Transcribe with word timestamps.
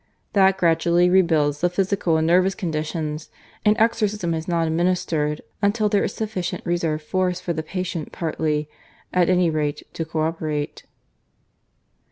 That 0.33 0.57
gradually 0.57 1.11
rebuilds 1.11 1.61
the 1.61 1.69
physical 1.69 2.17
and 2.17 2.25
nervous 2.25 2.55
conditions, 2.55 3.29
and 3.63 3.77
exorcism 3.77 4.33
is 4.33 4.47
not 4.47 4.65
administered 4.65 5.41
until 5.61 5.89
there 5.89 6.03
is 6.03 6.11
sufficient 6.11 6.65
reserve 6.65 7.03
force 7.03 7.39
for 7.39 7.53
the 7.53 7.61
patient 7.61 8.11
partly, 8.11 8.67
at 9.13 9.29
any 9.29 9.51
rate, 9.51 9.83
to 9.93 10.03
cooperate." 10.03 10.87